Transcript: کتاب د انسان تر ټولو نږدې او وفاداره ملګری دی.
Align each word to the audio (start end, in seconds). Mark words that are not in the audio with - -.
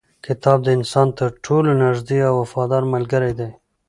کتاب 0.25 0.57
د 0.63 0.67
انسان 0.77 1.07
تر 1.19 1.29
ټولو 1.45 1.69
نږدې 1.83 2.19
او 2.27 2.33
وفاداره 2.43 2.91
ملګری 2.95 3.31
دی. 3.39 3.49